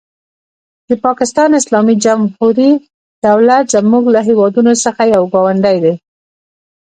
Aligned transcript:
د 0.87 0.91
پاکستان 1.05 1.49
اسلامي 1.61 1.95
جمهوري 2.05 2.71
دولت 3.25 3.63
زموږ 3.75 4.03
له 4.13 4.19
هېوادونو 4.27 4.71
څخه 4.83 5.01
یو 5.15 5.23
ګاونډی 5.33 5.77
دی. 5.83 5.93